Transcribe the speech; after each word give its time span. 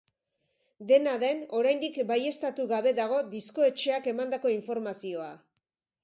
Dena 0.91 1.11
den, 1.23 1.41
oraindik 1.57 1.99
baieztatu 2.11 2.65
gabe 2.71 2.93
dago 2.99 3.19
diskoetxeak 3.33 4.09
emandako 4.13 4.53
informazioa. 4.55 5.29